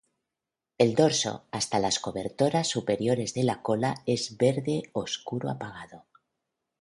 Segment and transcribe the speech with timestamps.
[0.79, 6.07] El dorso, hasta las cobertoras superiores de la cola, es verde oscuro apagado.